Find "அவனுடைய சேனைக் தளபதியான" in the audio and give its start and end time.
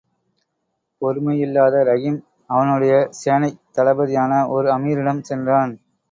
2.47-4.41